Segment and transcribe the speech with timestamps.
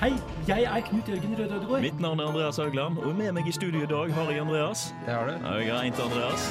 [0.00, 0.14] Hei,
[0.48, 1.82] jeg er Knut Jørgen Røde Ødegård.
[1.84, 4.84] Mitt navn er Andreas Haugland, og med meg i studio i dag har jeg Andreas.
[5.04, 5.34] Det har du.
[5.58, 6.46] Jeg er ikke Andreas.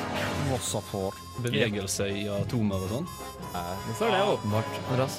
[0.52, 1.18] Mossafor.
[1.42, 3.10] Bevegelse i atomer og sånn.
[3.58, 4.80] er det, åpenbart?
[4.92, 5.18] Andreas?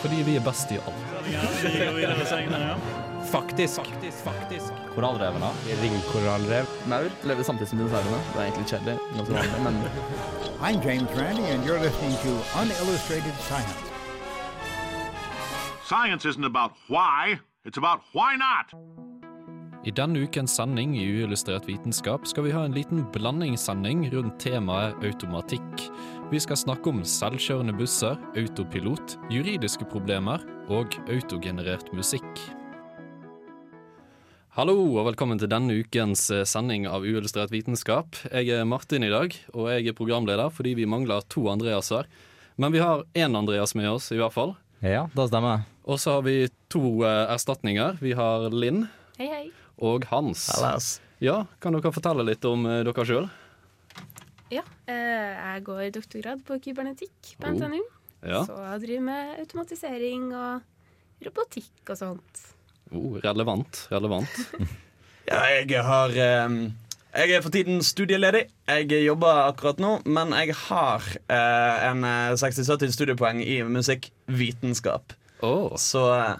[0.00, 1.06] Fordi vi er best i alt.
[1.28, 1.36] Vi
[1.82, 2.98] går videre senere, ja.
[3.28, 3.92] Faktisk.
[4.24, 4.84] Faktisk.
[4.96, 5.52] Korallrevene.
[5.84, 6.76] Ringkorallrev.
[6.88, 8.22] Maur lever samtidig som dinosaurene.
[8.32, 8.96] Det er egentlig kjedelig.
[9.20, 9.82] Jeg er men
[10.64, 13.93] I'm James Randy, and you're listening to Unillustrated Science.
[15.84, 18.72] Science isn't about why, it's about why not.
[19.84, 24.96] I denne ukens sending i Uillustrert vitenskap skal vi ha en liten blandingssending rundt temaet
[25.04, 25.82] automatikk.
[26.30, 30.40] Vi skal snakke om selvkjørende busser, autopilot, juridiske problemer
[30.72, 32.40] og autogenerert musikk.
[34.56, 38.16] Hallo og velkommen til denne ukens eh, sending av Uillustrert vitenskap.
[38.32, 42.08] Jeg er Martin i dag, og jeg er programleder fordi vi mangler to Andreaser.
[42.56, 44.56] Men vi har én Andreas med oss, i hvert fall.
[44.80, 45.73] Ja, det stemmer.
[45.84, 46.36] Og så har vi
[46.72, 47.98] to eh, erstatninger.
[48.00, 48.86] Vi har Linn
[49.18, 49.44] Hei, hei.
[49.84, 50.46] og Hans.
[51.22, 53.26] Ja, Kan dere fortelle litt om eh, dere sjøl?
[54.52, 57.52] Ja, eh, jeg går doktorgrad på kybernetikk på Oh.
[57.56, 57.82] NTNU.
[58.24, 58.40] Ja.
[58.48, 60.62] Så jeg driver med automatisering og
[61.26, 62.40] robotikk og sånt.
[62.92, 63.86] Oh, relevant.
[63.92, 64.40] Relevant.
[65.24, 66.74] Ja, jeg har ehm,
[67.16, 68.42] Jeg er for tiden studieledig.
[68.68, 71.00] Jeg jobber akkurat nå, men jeg har
[71.32, 75.14] eh, en eh, 60-70 studiepoeng i musikkvitenskap.
[75.44, 75.74] Oh.
[75.80, 76.36] Så eh,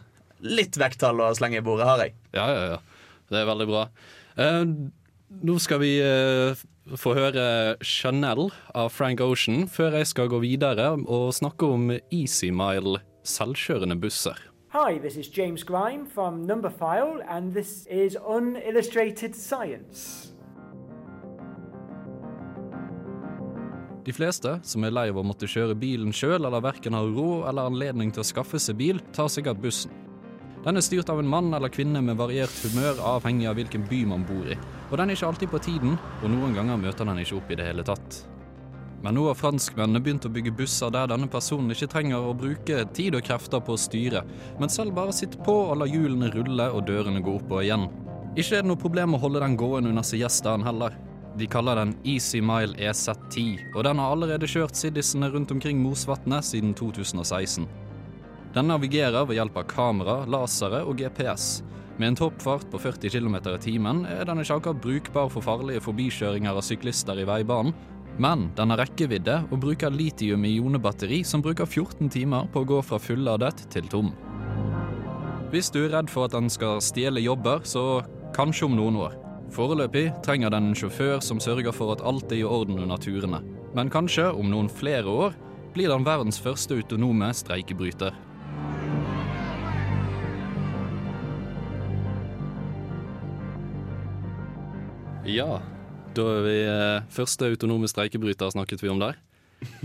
[0.49, 2.15] litt vekttall å slenge i bordet har jeg.
[2.37, 3.11] Ja, ja, ja.
[3.31, 3.89] Det er veldig bra.
[4.41, 4.63] Eh,
[5.45, 6.65] nå skal vi eh,
[7.01, 12.53] få høre Chanel av Frank Ocean før jeg skal gå videre og snakke om Easy
[12.55, 14.39] Mile selvkjørende busser.
[14.75, 20.34] Hi, this is James Grime from Numberphile, and this is Unillustrated Science.
[24.05, 27.47] De fleste som er lei av å måtte kjøre bilen sjøl, eller verken har råd
[27.49, 29.93] eller anledning til å skaffe seg bil, tar sikkert bussen.
[30.65, 34.03] Den er styrt av en mann eller kvinne med variert humør, avhengig av hvilken by
[34.13, 34.57] man bor i.
[34.91, 37.59] Og den er ikke alltid på tiden, og noen ganger møter den ikke opp i
[37.61, 38.21] det hele tatt.
[39.05, 42.87] Men nå har franskmennene begynt å bygge busser der denne personen ikke trenger å bruke
[42.97, 44.25] tid og krefter på å styre,
[44.61, 47.89] men selv bare sitte på og la hjulene rulle og dørene gå opp og igjen.
[48.35, 50.97] Ikke er det noe problem å holde den gående under siestaen heller.
[51.39, 56.47] De kaller den Easy Mile EZ10, og den har allerede kjørt siddisene rundt omkring Mosvatnet
[56.47, 57.67] siden 2016.
[58.55, 61.65] Den navigerer ved hjelp av kamera, lasere og GPS.
[61.99, 65.83] Med en toppfart på 40 km i timen er den ikke akkurat brukbar for farlige
[65.83, 67.75] forbikjøringer av syklister i veibanen,
[68.19, 73.01] men den har rekkevidde og bruker litium-ionebatteri som bruker 14 timer på å gå fra
[73.03, 74.15] fulladet til tom.
[75.51, 79.24] Hvis du er redd for at den skal stjele jobber, så kanskje om noen år.
[79.55, 83.39] Foreløpig trenger den en sjåfør som sørger for at alt er i orden under turene.
[83.71, 85.37] Men kanskje om noen flere år
[85.77, 88.17] blir den verdens første autonome streikebryter.
[95.31, 95.61] Ja,
[96.19, 99.23] da er vi eh, første autonome streikebryter snakket vi om der.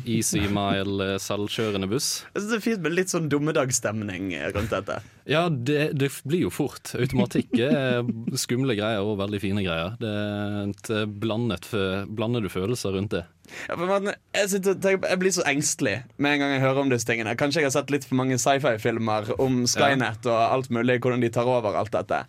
[0.06, 2.10] Easy Mile eh, selvkjørende buss.
[2.34, 5.00] Jeg synes Det er fint med litt sånn dummedagsstemning rundt dette.
[5.30, 6.94] Ja, det, det blir jo fort.
[6.98, 8.08] Automatikk er
[8.40, 9.98] skumle greier og veldig fine greier.
[10.02, 11.70] Det er et eh, blandet,
[12.10, 13.26] blandede følelser rundt det.
[13.68, 16.92] Ja, man, jeg, sitter, tenker jeg blir så engstelig med en gang jeg hører om
[16.92, 17.38] disse tingene.
[17.40, 21.32] Kanskje jeg har sett litt for mange sci-fi-filmer om Skynet og alt mulig, hvordan de
[21.34, 22.24] tar over alt dette.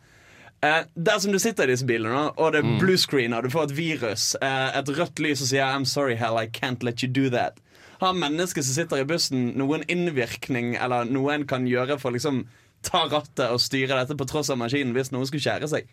[0.62, 3.70] Eh, der som du sitter i disse bilene, og det er bluescreener, og du får
[3.70, 7.08] et virus, eh, et rødt lys som sier 'I'm sorry, hell, I can't let you
[7.08, 7.56] do that'.
[8.00, 12.14] Har mennesket som sitter i bussen, noen innvirkning eller noe en kan gjøre for å
[12.14, 12.46] liksom
[12.82, 15.88] ta rattet og styre dette på tross av maskinen hvis noen skulle skjære seg?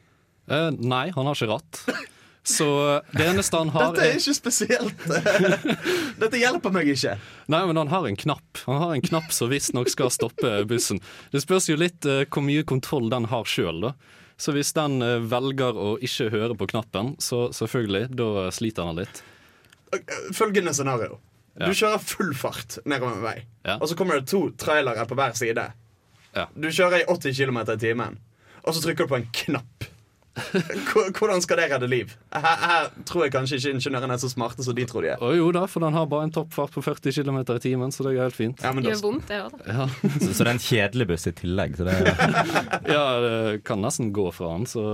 [0.49, 1.81] Eh, nei, han har ikke ratt.
[2.47, 2.67] Så
[3.11, 5.01] det eneste han har Dette er ikke spesielt.
[6.21, 7.17] Dette hjelper meg ikke.
[7.51, 8.61] Nei, men han har en knapp.
[8.65, 11.01] Han har en knapp som visstnok skal stoppe bussen.
[11.33, 13.91] Det spørs jo litt eh, hvor mye kontroll den har sjøl, da.
[14.37, 18.99] Så hvis den eh, velger å ikke høre på knappen, så selvfølgelig, da sliter han
[19.01, 19.23] litt.
[20.37, 21.17] Følgende scenario.
[21.57, 23.79] Du kjører full fart nedover en vei, Ja.
[23.81, 25.63] og så kommer det to trailere på hver side.
[26.35, 26.43] Ja.
[26.53, 28.19] Du kjører i 80 km i timen,
[28.61, 29.87] og så trykker du på en knapp.
[30.91, 32.13] Hvor- Hvordan skal det redde liv?
[32.33, 35.23] Her, her tror jeg kanskje ikke ingeniørene er så smarte som de tror de er.
[35.23, 38.05] Å jo da, for den har bare en toppfart på 40 km i timen, så
[38.07, 38.61] det er helt fint.
[38.63, 39.79] Ja, men Det gjør vondt, det òg, da.
[39.81, 39.87] Ja,
[40.23, 41.77] Så, så det er en kjedelig buss i tillegg.
[41.79, 41.97] Så det,
[42.95, 43.35] ja det
[43.67, 44.85] kan nesten gå fra den, så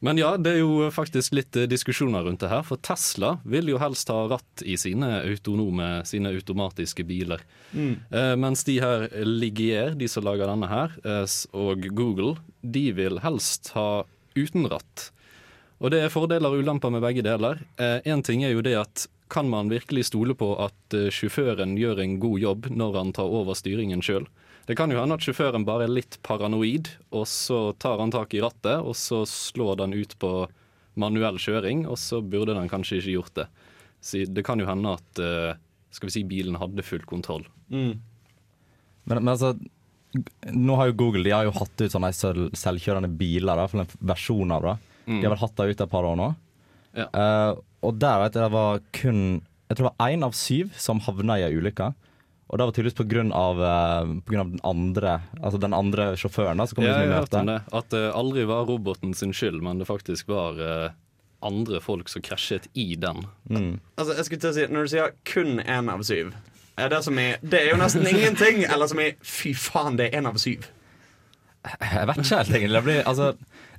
[0.00, 2.62] Men ja, det er jo faktisk litt eh, diskusjoner rundt det her.
[2.62, 7.42] For Tesla vil jo helst ha ratt i sine autonome, sine automatiske biler.
[7.74, 13.18] Eh, mens de her Ligier, de som lager denne her, eh, og Google, de vil
[13.24, 14.04] helst ha
[14.38, 15.10] uten ratt.
[15.78, 17.60] Og det er fordeler og ulemper med begge deler.
[17.78, 22.00] Én ting er jo det at kan man virkelig stole på at eh, sjåføren gjør
[22.02, 24.26] en god jobb når han tar over styringen sjøl?
[24.68, 28.34] Det kan jo hende at sjåføren bare er litt paranoid, og så tar han tak
[28.36, 30.32] i rattet, og så slår den ut på
[30.98, 33.46] manuell kjøring, og så burde den kanskje ikke gjort det.
[34.04, 35.56] Så det kan jo hende at eh,
[35.94, 37.46] skal vi si, bilen hadde full kontroll.
[37.72, 37.96] Mm.
[39.08, 39.54] Men, men altså
[40.54, 43.82] Nå har jo Google De har jo hatt ut sånne selv, selvkjørende biler, da, for
[43.82, 44.76] en versjon av det.
[45.06, 45.18] Mm.
[45.18, 46.28] De har vel hatt det ut et par år nå.
[46.96, 47.08] Ja.
[47.12, 47.52] Uh,
[47.84, 49.18] og der vet jeg det var kun
[49.68, 51.92] Jeg tror det var én av syv som havna i ei ulykke.
[52.48, 55.74] Og det var tydeligvis på grunn av, eh, på grunn av den andre Altså den
[55.76, 56.56] andre sjåføren.
[56.56, 57.40] da som kom Ja, liksom i jeg har hørt møte.
[57.40, 57.62] om det.
[57.72, 60.90] At det aldri var roboten sin skyld, men det faktisk var uh,
[61.42, 63.26] andre folk som krasjet i den.
[63.50, 63.80] Mm.
[63.98, 66.32] Altså, jeg skulle til å si Når du sier kun én av syv
[66.78, 68.64] er det, som i, det er jo nesten ingenting.
[68.68, 70.66] Eller som i fy faen, det er én av syv.
[71.68, 72.76] Jeg vet ikke helt, egentlig.
[72.76, 73.32] Det, blir, altså,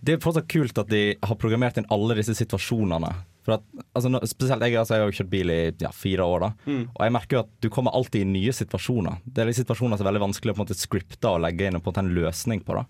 [0.06, 3.12] det er fortsatt kult at de har programmert inn alle disse situasjonene.
[3.50, 3.64] At,
[3.98, 6.50] altså, spesielt jeg, altså, jeg har jo kjørt bil i ja, fire år, da.
[6.70, 6.84] Mm.
[6.92, 9.24] Og jeg merker jo at du kommer alltid i nye situasjoner.
[9.26, 11.66] Det er de situasjoner som er veldig vanskelig å på en måte scripte og legge
[11.66, 12.86] inn på en, måte en løsning på, da.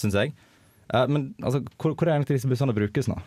[0.00, 0.32] Syns jeg.
[0.94, 3.18] Eh, men altså, hvor, hvor er egentlig disse bussene brukes nå?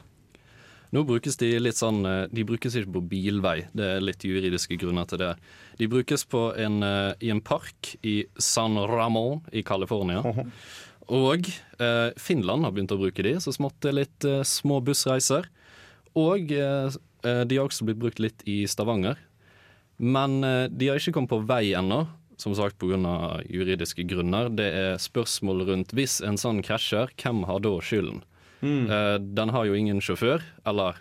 [0.94, 4.78] Nå brukes de litt sånn eh, De brukes ikke på bilvei, det er litt juridiske
[4.82, 5.34] grunner til det.
[5.80, 10.22] De brukes på en, eh, i en park i San Ramón i California.
[11.12, 11.50] Og
[11.82, 15.50] eh, Finland har begynt å bruke de, så smått det er litt eh, små bussreiser.
[16.20, 19.18] Og eh, eh, de har også blitt brukt litt i Stavanger.
[19.98, 20.42] Men
[20.74, 22.00] de har ikke kommet på vei ennå,
[22.42, 22.98] som sagt pga.
[23.46, 24.50] juridiske grunner.
[24.50, 28.24] Det er spørsmål rundt hvis en sånn krasjer, hvem har da skylden?
[28.64, 31.00] Eh, den har jo ingen sjåfør, eller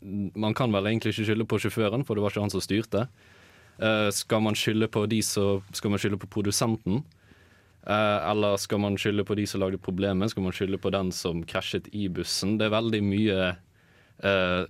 [0.00, 2.64] mm, man kan vel egentlig ikke skylde på sjåføren, for det var ikke han som
[2.64, 3.06] styrte.
[3.76, 7.02] Uh, skal man skylde på de som Skal man skylde på produsenten?
[7.84, 10.32] Uh, eller skal man skylde på de som lagde problemet?
[10.32, 12.56] Skal man skylde på den som krasjet i bussen?
[12.56, 13.36] Det er veldig mye
[14.24, 14.62] eh,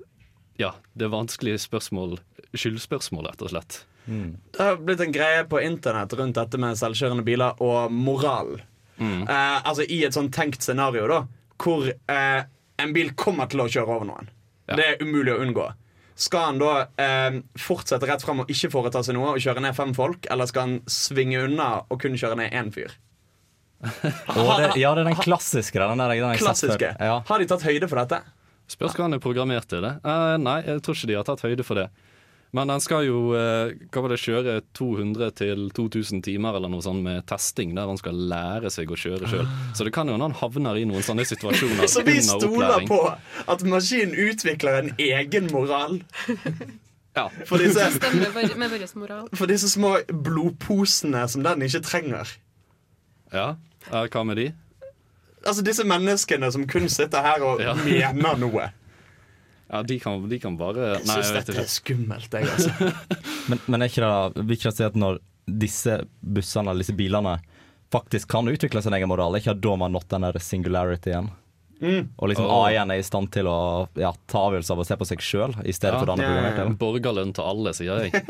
[0.59, 2.19] Ja, det er vanskelige spørsmål.
[2.51, 3.79] Skyldspørsmål, rett og slett.
[4.07, 8.57] Det har blitt en greie på internett rundt dette med selvkjørende biler og moral.
[8.99, 11.25] Eh, altså I et sånn tenkt scenario, da,
[11.61, 12.45] hvor eh,
[12.83, 14.31] en bil kommer til å kjøre over noen.
[14.67, 14.79] Ja.
[14.79, 15.67] Det er umulig å unngå.
[16.17, 16.71] Skal han da
[17.01, 20.49] eh, fortsette rett frem og ikke foreta seg noe og kjøre ned fem folk, eller
[20.49, 22.97] skal han svinge unna og kun kjøre ned én fyr?
[23.87, 25.77] Det, ja, det er den klassiske.
[25.77, 26.39] Den der, den.
[26.41, 26.95] Klassiske.
[26.97, 27.19] Ja.
[27.29, 28.23] Har de tatt høyde for dette?
[28.73, 29.93] Spørs hva han er programmert til det.
[30.03, 31.87] Uh, nei, jeg tror ikke de har tatt høyde for det.
[32.55, 36.81] Men den skal jo eh, hva var det, kjøre 200 til 2000 timer eller noe
[36.85, 39.49] sånt med testing, der han skal lære seg å kjøre sjøl.
[39.77, 42.87] Så det kan jo hende han havner i noen sånne situasjoner Så vi under stoler
[42.89, 43.01] på
[43.53, 45.99] at maskinen utvikler en egen moral
[47.17, 47.29] Ja.
[47.49, 47.81] for disse,
[48.57, 49.29] med moral.
[49.35, 52.29] for disse små blodposene som den ikke trenger.
[53.33, 53.55] ja.
[53.91, 54.49] Hva med de?
[55.47, 57.75] Altså disse menneskene som kun sitter her og Ja.
[57.75, 58.71] mener noe.
[59.67, 62.71] Ja, de kan, de kan bare Jeg Nei, syns dette er skummelt, jeg, altså.
[63.51, 67.37] Men, men er ikke det vil ikke si at når disse bussene eller disse bilene
[67.95, 70.39] faktisk kan utvikle sin egen moral, er ikke det da man har nådd den der
[70.43, 71.29] singularity-en?
[71.79, 72.03] Mm.
[72.17, 72.65] Og liksom oh.
[72.65, 75.53] AI-en er i stand til å ja, ta avgjørelser av å se på seg sjøl,
[75.63, 76.01] i stedet Ja.
[76.01, 76.31] for det andre
[76.65, 76.69] Ja.
[76.81, 78.11] Borgerlønn til alle, sier jeg.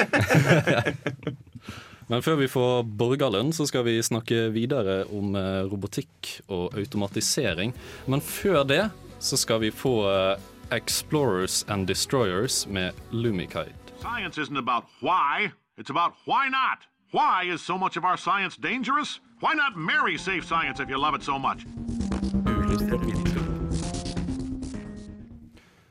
[2.10, 7.72] Men før vi får borgerlønn, så skal vi snakke videre om eh, robotikk og automatisering.
[8.06, 8.84] Men før det
[9.18, 10.36] så skal vi få eh,
[10.70, 13.72] Explorers and Destroyers med Lumikite.
[14.00, 16.78] Science isn't about why, it's about why not.
[17.12, 19.20] Why is so much of our science dangerous?
[19.40, 21.64] Why not marry safe science if you love it so much?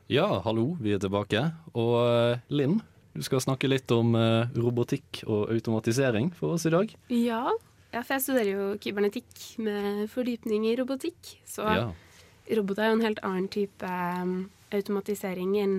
[0.07, 1.41] Ja, hallo, vi er tilbake.
[1.73, 2.81] Og eh, Linn,
[3.15, 6.91] du skal snakke litt om eh, robotikk og automatisering for oss i dag.
[7.09, 7.47] Ja.
[7.93, 11.37] ja, for jeg studerer jo kybernetikk med fordypning i robotikk.
[11.47, 11.87] Så Ja.
[12.59, 13.89] roboter er jo en helt annen type
[14.21, 14.35] um,
[14.73, 15.75] automatisering enn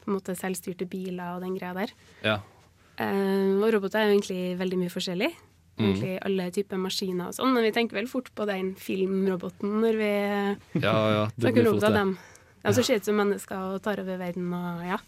[0.00, 1.94] på en måte selvstyrte biler og den greia der.
[2.24, 2.40] Ja.
[3.00, 5.30] Uh, og roboter er jo egentlig veldig mye forskjellig.
[5.80, 5.84] Mm.
[5.86, 9.96] Egentlig alle typer maskiner og sånn, men vi tenker vel fort på den filmroboten når
[9.96, 10.10] vi
[10.82, 11.96] ja, ja, snakker om roboter.
[11.96, 12.14] Dem.
[12.60, 15.00] De som ser ut som mennesker og tar over verden og ja.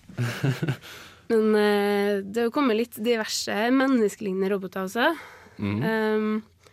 [1.32, 5.12] Men uh, det har kommet litt diverse menneskelignende roboter også.
[5.60, 5.78] Mm.
[5.84, 6.72] Um,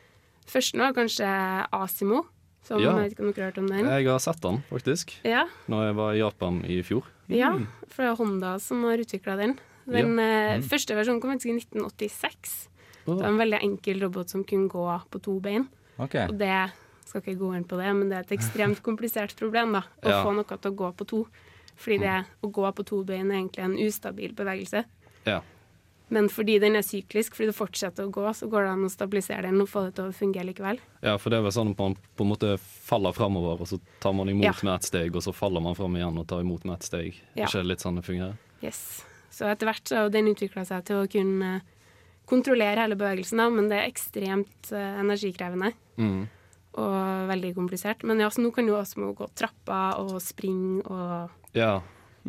[0.49, 1.29] først nå er kanskje
[1.75, 2.23] Asimo,
[2.69, 2.93] som Ja.
[2.95, 3.85] jeg vet ikke om dere har hørt om den.
[3.89, 7.03] Jeg har sett den, faktisk, Ja, når jeg var i Japan i fjor.
[7.27, 7.67] ja, Mm.
[7.89, 9.59] for det er Honda som har utvikla den.
[9.89, 12.67] Den eh, første versjonen kom faktisk i 1986.
[13.05, 15.67] Det var en veldig enkel robot som kunne gå på to bein.
[15.97, 16.27] Okay.
[16.29, 16.71] Og det
[17.05, 20.09] skal ikke gå inn på det, men det er et ekstremt komplisert problem da, å
[20.09, 20.23] Ja.
[20.23, 21.27] få noe til å gå på to.
[21.75, 24.85] Fordi det å gå på to bein er egentlig en ustabil bevegelse.
[25.25, 25.41] Ja.
[26.09, 28.89] Men fordi den er syklisk, fordi det fortsetter å gå, så går det an å
[28.89, 30.79] stabilisere den og få det til å fungere likevel.
[31.05, 33.79] Ja, for det er vel sånn at man på en måte faller framover, og så
[34.01, 34.53] tar man imot Ja.
[34.63, 37.19] med ett steg, og så faller man fram igjen og tar imot med ett steg.
[37.35, 37.45] Ja.
[37.45, 38.37] Ikke litt sånn det fungerer?
[38.63, 39.03] Yes.
[39.29, 41.61] Så etter hvert så har den utvikla seg til å kunne
[42.29, 45.73] kontrollere hele bevegelsen, da, men det er ekstremt eh, energikrevende.
[45.97, 46.27] Mm.
[46.79, 48.03] Og veldig komplisert.
[48.03, 51.81] Men ja, så nå kan du også gå trapper og springe og Ja.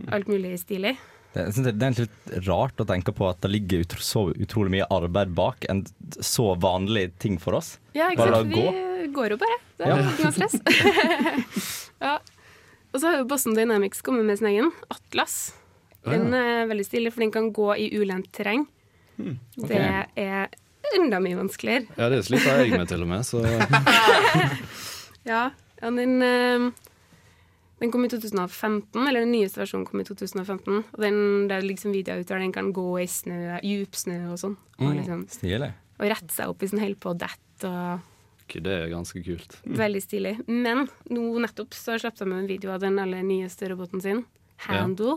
[0.09, 0.97] alt mulig stilig.
[1.33, 4.01] Det, jeg synes det, det er litt rart å tenke på at det ligger utro,
[4.03, 5.85] så utrolig mye arbeid bak en
[6.19, 7.77] så vanlig ting for oss.
[7.95, 8.51] Ja, ikke sant?
[8.51, 8.73] la
[9.05, 9.59] Vi går jo bare.
[9.79, 9.97] Det Ja.
[9.97, 10.57] er ikke noe stress.
[12.07, 12.17] ja.
[12.91, 15.53] Og så har jo Boston Dynamics kommet med sin egen Atlas.
[16.03, 18.67] Den er veldig stilig, for den kan gå i ulendt terreng.
[19.21, 19.79] Det
[20.17, 20.49] er
[20.97, 21.87] enda mye vanskeligere.
[21.95, 23.45] ja, det sliter jeg med til og med, så
[25.31, 25.51] Ja,
[25.83, 26.71] ja den, eh,
[27.81, 30.83] den kom i 2015, eller den nyeste versjonen kom i 2015.
[30.93, 31.17] Og den,
[31.49, 34.57] det er liksom videoer ut der den kan gå i snø, djupsnø og sånn.
[34.83, 35.71] Og, liksom, Stilig.
[35.97, 37.73] og rette seg opp hvis den holder på å dette.
[38.61, 39.57] det er ganske kult.
[39.65, 40.35] Veldig stilig.
[40.51, 44.25] Men nå nettopp så slapp de en video av den aller nyeste roboten sin,
[44.61, 45.17] Handle.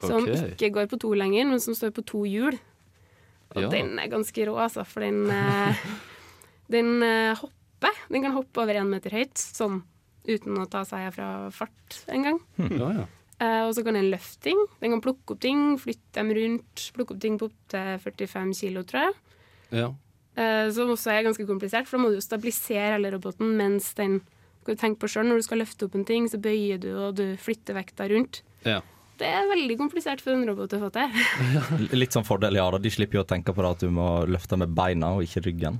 [0.00, 2.54] Som ikke går på to lenger, men som står på to hjul.
[3.50, 3.68] Og Ja.
[3.68, 5.74] den er ganske rå, altså, for den, eh,
[6.70, 7.98] den eh, hopper.
[8.08, 9.82] Den kan hoppe over én meter høyt, sånn
[10.28, 12.40] uten å ta seg fra fart engang.
[12.58, 13.08] Ja, ja.
[13.40, 14.58] Uh, og så kan den løfte ting.
[14.82, 16.82] Den kan plukke opp ting, flytte dem rundt.
[16.92, 19.18] Plukke opp ting på opptil 45 kilo, tror jeg.
[19.82, 19.90] ja.
[20.38, 23.90] Uh, som også er ganske komplisert, for da må du jo stabilisere hele roboten mens
[23.98, 24.20] den
[24.60, 26.90] Skal du tenke på selv, Når du skal løfte opp en ting, så bøyer du,
[26.94, 28.42] og du flytter vekta rundt.
[28.64, 28.80] ja.
[29.20, 31.16] Det er veldig komplisert for en robot å få til.
[32.00, 32.64] Litt sånn fordel, ja.
[32.72, 32.78] da.
[32.80, 35.42] De slipper jo å tenke på det at du må løfte med beina og ikke
[35.44, 35.76] ryggen.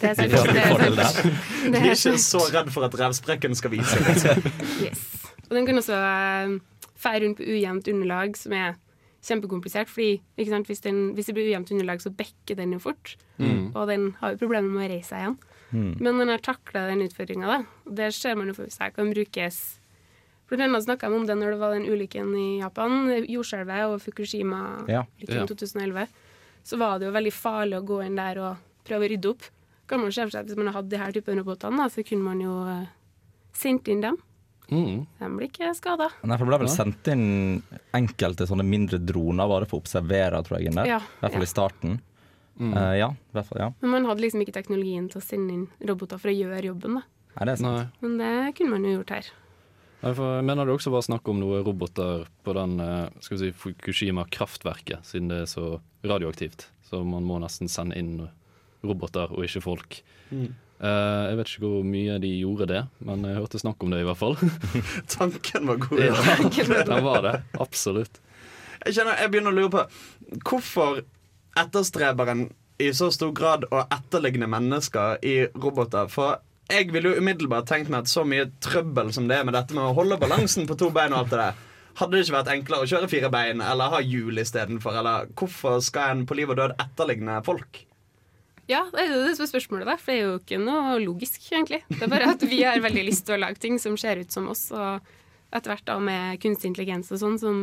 [0.00, 0.32] Det er sant.
[0.54, 1.74] Det er sant.
[1.74, 4.48] De er ikke så redd for at revsprekken skal vise seg.
[4.84, 5.04] Yes.
[5.48, 5.96] Og den kan også
[7.04, 8.76] feie rundt på ujevnt underlag, som er
[9.24, 9.90] kjempekomplisert.
[9.92, 13.16] Fordi ikke sant, hvis, den, hvis det blir ujevnt underlag, så bekker den jo fort.
[13.40, 15.38] Og den har jo problemer med å reise seg igjen.
[15.74, 17.56] Men den har takla den utfordringa, da.
[17.88, 19.62] Og det ser man jo for seg kan brukes
[20.44, 23.94] Blant annet snakka vi om det når det var den ulykken i Japan, jordskjelvet og
[24.04, 25.00] Fukushima-ulykken Ja.
[25.40, 25.46] ja.
[25.48, 26.04] 2011.
[26.68, 29.48] Så var det jo veldig farlig å gå inn der og prøve å rydde opp.
[29.90, 32.24] Kan man se for seg at Hvis man hadde de her typen robotene, så kunne
[32.24, 32.86] man jo uh,
[33.56, 34.16] sendt inn dem.
[34.70, 35.04] Mm.
[35.18, 36.08] De blir ikke skada.
[36.24, 37.26] Nei, for Det ble vel sendt inn
[37.94, 40.70] enkelte sånne mindre droner bare for å observere, tror jeg.
[40.70, 40.90] inn der.
[40.96, 41.48] Ja, I hvert fall ja.
[41.48, 42.00] i starten.
[42.60, 43.70] Eh, ja, i hvert fall, ja.
[43.82, 47.00] Men man hadde liksom ikke teknologien til å sende inn roboter for å gjøre jobben.
[47.00, 47.02] da.
[47.34, 47.80] Nei, det er sant.
[47.80, 48.04] Nei.
[48.04, 49.32] Men det kunne man jo gjort her.
[50.04, 53.58] For mener det også var snakk om noen roboter på den eh, skal vi si,
[53.62, 56.68] Fukushima-kraftverket, siden det er så radioaktivt.
[56.84, 58.18] Så man må nesten sende inn
[58.84, 59.98] roboter og ikke folk.
[60.30, 60.52] Mm.
[60.84, 64.02] Uh, jeg vet ikke hvor mye de gjorde det, men jeg hørte snakk om det
[64.02, 64.36] i hvert fall.
[65.16, 66.02] Tanken var god.
[66.02, 67.34] ja, den var det.
[67.62, 68.20] Absolutt.
[68.84, 69.86] Jeg, kjenner, jeg begynner å lure på
[70.44, 71.00] hvorfor
[71.56, 72.48] etterstreber en
[72.82, 76.10] i så stor grad å etterligne mennesker i roboter.
[76.10, 79.54] For jeg ville jo umiddelbart tenkt meg at så mye trøbbel som det er med
[79.56, 81.62] dette med å holde balansen på to bein og alt det der,
[82.00, 84.96] hadde det ikke vært enklere å kjøre fire bein eller ha hjul istedenfor?
[84.98, 87.84] Eller hvorfor skal en på liv og død etterligne folk?
[88.70, 89.96] Ja, det er det som er spørsmålet, da.
[90.00, 91.82] For det er jo ikke noe logisk, egentlig.
[91.90, 94.32] Det er bare at vi har veldig lyst til å lage ting som ser ut
[94.32, 95.04] som oss, og
[95.54, 97.60] etter hvert da med kunstig intelligens og sånn, som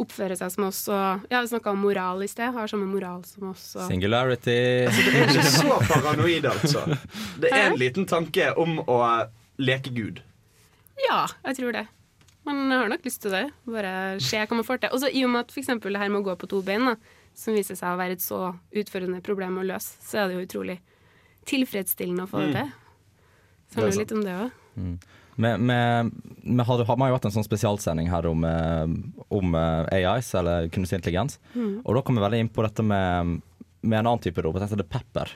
[0.00, 0.80] oppfører seg som oss.
[0.88, 2.54] Og ja, vi snakka om moral i sted.
[2.54, 3.66] Har samme moral som oss.
[3.76, 4.56] Og, Singularity.
[4.86, 6.86] Det er ikke så paranoid, altså.
[7.42, 9.00] Det er en liten tanke om å
[9.60, 10.22] leke Gud.
[11.08, 11.86] ja, jeg tror det.
[12.48, 13.44] Man har nok lyst til det.
[13.68, 13.92] Bare
[14.24, 14.94] se hva man får til.
[14.94, 16.62] Og så i og med at for eksempel det her med å gå på to
[16.64, 16.94] bein, da,
[17.34, 18.40] som viser seg å være et så
[18.76, 20.78] utfordrende problem å løse, så er det jo utrolig
[21.48, 22.70] tilfredsstillende å få det til.
[23.70, 24.56] Så det handler jo litt om det òg.
[25.40, 28.90] Vi, vi, har jo hatt en sånn spesialsending her om, eh,
[29.32, 31.38] om eh, AIs, eller kunstig intelligens.
[31.56, 33.38] Og da kom vi veldig inn på dette med,
[33.80, 35.32] med en annen type robot, dette er Pepper.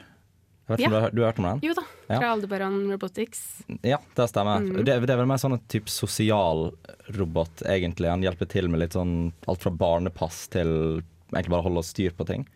[0.64, 1.58] Jeg vet ikke om du, har- du har hørt om den?
[1.66, 2.18] Jo da, Ja.
[2.18, 3.40] fra Aldebaran Robotics.
[3.84, 4.60] Ja, det stemmer.
[4.64, 6.70] Det, det er vel mer sånn en type sosial
[7.16, 8.08] robot, egentlig.
[8.08, 11.02] Han hjelper til med litt sånn alt fra barnepass til
[11.34, 12.46] egentlig bare holde styr på ting.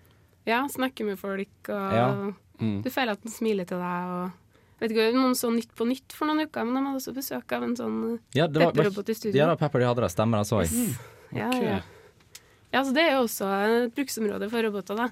[0.49, 2.33] Ja, snakke med folk, og Ja.
[2.61, 2.83] Mm.
[2.83, 4.05] du føler at den smiler til deg.
[4.09, 4.33] og
[4.81, 7.53] Vet ikke, Noen så Nytt på Nytt for noen uker, men de hadde også besøk
[7.53, 9.39] av en sånn eh, Ja, det Pepper-robot i studio.
[9.41, 10.11] ja, det Pepper de hadde det.
[10.15, 10.97] Stemmer, det så jeg.
[11.35, 11.63] Ja, Ok.
[11.63, 11.81] ja.
[12.73, 13.49] ja, så Det er jo også
[13.87, 14.97] et bruksområde for roboter.
[14.97, 15.09] da.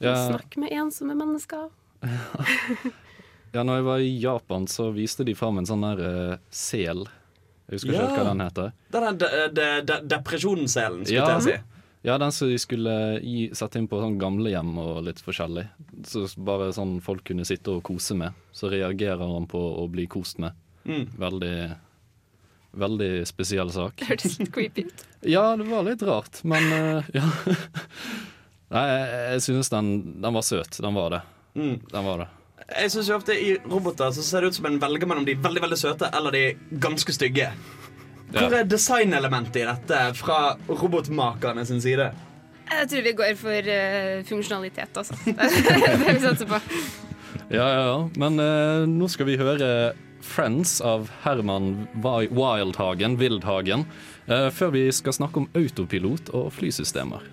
[0.00, 1.70] Ja, Snakk med ensomme mennesker.
[3.54, 6.02] ja, når jeg var i Japan, så viste de fram en sånn der
[6.34, 7.04] uh, sel.
[7.68, 8.16] Jeg husker ikke Ja.
[8.18, 8.72] hva den heter.
[8.92, 11.38] Den er de, de, de, depresjonsselen, skulle Ja.
[11.38, 11.56] jeg si.
[12.04, 12.94] Ja, den som de skulle
[13.24, 15.64] gi, sette inn på sånn gamlehjem og litt forskjellig.
[16.04, 18.36] Så bare sånn folk kunne sitte og kose med.
[18.52, 20.52] Så reagerer han på å bli kost med.
[20.84, 21.06] Mm.
[21.16, 21.56] Veldig
[22.74, 24.00] Veldig spesiell sak.
[24.00, 25.02] Det hørtes litt creepy ut.
[25.22, 27.22] Ja, det var litt rart, men uh, ja.
[28.74, 29.90] Nei, jeg, jeg synes den,
[30.24, 30.80] den var søt.
[30.82, 31.20] Den var det.
[31.54, 31.76] Mm.
[31.92, 32.26] Den var det.
[32.64, 35.36] Jeg synes jo ofte I roboter så ser det ut som en velger mellom de
[35.38, 36.44] veldig veldig søte eller de
[36.82, 37.52] ganske stygge.
[38.34, 40.38] Hvor er designelementet i dette fra
[40.68, 42.10] robotmakerne sin side?
[42.64, 45.16] Jeg tror vi går for uh, funksjonalitet, altså.
[45.26, 46.60] Det er det vi satser på.
[47.52, 47.98] Ja, ja, ja.
[48.18, 49.68] Men uh, nå skal vi høre
[50.24, 53.84] Friends av Herman Wildhagen, Wildhagen,
[54.30, 57.28] uh, før vi skal snakke om autopilot og flysystemer.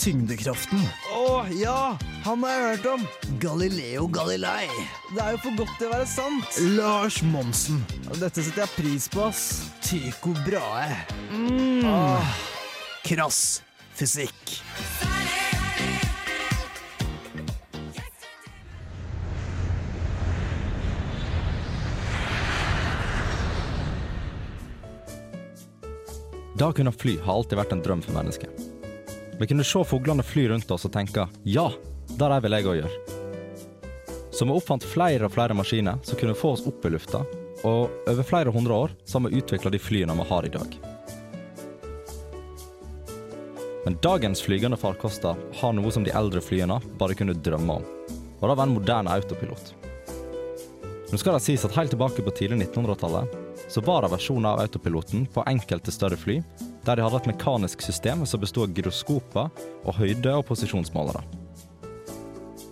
[0.00, 0.82] Tyngdekraften.
[1.60, 3.06] Ja, han har jeg hørt om.
[3.40, 4.68] Galileo Galilei.
[5.14, 6.60] Det er jo for godt til å være sant.
[6.76, 7.80] Lars Monsen.
[8.20, 9.48] Dette setter jeg pris på, ass.
[9.84, 11.02] Tycho Brahe.
[11.32, 11.82] Mm.
[11.88, 12.38] Ah,
[13.06, 13.60] krass
[14.00, 14.62] fysikk.
[26.60, 28.69] Da kunne fly har alltid vært en drøm for mennesket.
[29.40, 31.70] Vi kunne se fuglene fly rundt oss og tenke ja,
[32.10, 32.90] det der vil jeg òg gjøre.
[34.36, 37.22] Så vi oppfant flere og flere maskiner som kunne få oss opp i lufta,
[37.64, 40.76] og over flere hundre år så har vi utvikla de flyene vi har i dag.
[43.86, 48.44] Men dagens flygende farkoster har noe som de eldre flyene bare kunne drømme om, og
[48.44, 49.72] det var en moderne autopilot.
[51.08, 53.40] Nå skal det sies at helt tilbake på tidlig 1900-tallet
[53.72, 56.42] så var det versjoner av autopiloten på enkelte større fly,
[56.90, 59.50] der de hadde et mekanisk system som bestod av gyroskoper
[59.84, 61.22] og høyde- og posisjonsmålere.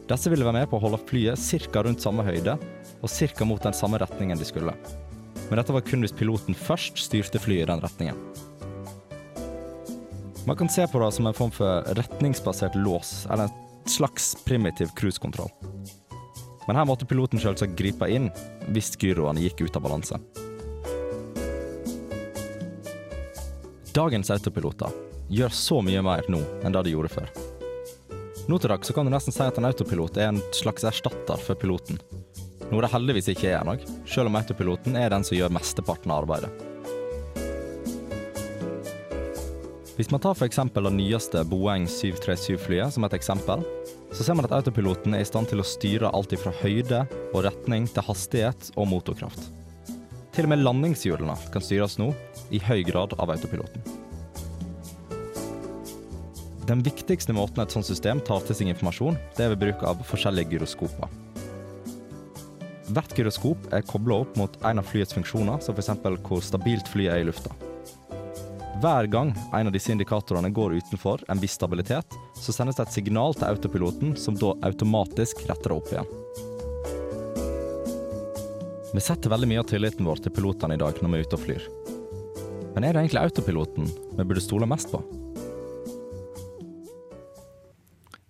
[0.09, 1.39] Disse ville være med på å holde flyet
[1.71, 1.83] ca.
[1.83, 2.57] rundt samme høyde
[3.03, 3.45] og ca.
[3.45, 4.75] mot den samme retningen de skulle.
[5.49, 8.17] Men dette var kun hvis piloten først styrte flyet i den retningen.
[10.47, 14.89] Man kan se på det som en form for retningsbasert lås, eller en slags primitiv
[14.97, 15.51] cruisekontroll.
[16.67, 18.33] Men her måtte piloten selvsagt gripe inn
[18.73, 20.19] hvis gyroene gikk ut av balanse.
[23.95, 24.93] Dagens autopiloter
[25.33, 27.31] gjør så mye mer nå enn det de gjorde før.
[28.49, 31.57] Nå til dags kan du nesten si at en autopilot er en slags erstatter for
[31.57, 32.01] piloten.
[32.69, 36.25] Noe det heldigvis ikke er nok, selv om autopiloten er den som gjør mesteparten av
[36.25, 36.53] arbeidet.
[39.97, 40.61] Hvis man tar f.eks.
[40.77, 43.65] det nyeste Boeing 737-flyet som et eksempel,
[44.13, 47.03] så ser man at autopiloten er i stand til å styre alt fra høyde
[47.33, 49.49] og retning til hastighet og motorkraft.
[50.37, 52.13] Til og med landingshjulene kan styres nå
[52.51, 53.83] i høy grad av autopiloten.
[56.69, 60.03] Den viktigste måten et sånt system tar til seg informasjon, det er ved bruk av
[60.05, 61.09] forskjellige gyroskoper.
[62.93, 65.91] Hvert gyroskop er kobla opp mot en av flyets funksjoner, som f.eks.
[66.29, 67.53] hvor stabilt flyet er i lufta.
[68.79, 72.97] Hver gang en av disse indikatorene går utenfor en viss stabilitet, så sendes det et
[73.01, 76.13] signal til autopiloten, som da automatisk retter det opp igjen.
[78.93, 81.41] Vi setter veldig mye av tilliten vår til pilotene i dag når vi er ute
[81.41, 81.71] og flyr.
[82.79, 85.01] Men er det egentlig autopiloten vi burde stole mest på?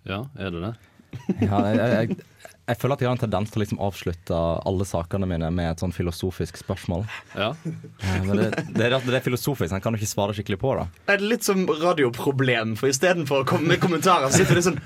[0.09, 0.71] Ja, er det det?
[1.45, 4.39] Ja, jeg, jeg, jeg, jeg føler at jeg har en tendens til å liksom avslutte
[4.71, 7.05] alle sakene mine med et sånn filosofisk spørsmål.
[7.37, 7.51] Ja.
[7.61, 10.73] Eh, Men det, det, er, det er filosofisk, en kan jo ikke svare skikkelig på
[10.81, 10.87] da.
[11.11, 14.81] Det er litt som radioproblem, for istedenfor å komme med kommentarer, sitter det sånn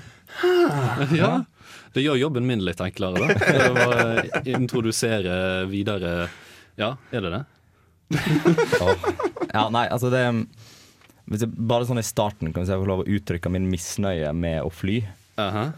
[1.16, 1.32] Ja,
[1.96, 3.64] det gjør jobben min litt enklere, da.
[3.64, 5.40] Å introdusere
[5.72, 6.26] videre
[6.76, 7.44] Ja, er det det?
[9.54, 10.24] Ja, nei, altså det
[11.30, 14.60] hvis jeg, Bare sånn i starten kan jeg får lov å uttrykke min misnøye med
[14.64, 14.98] å fly.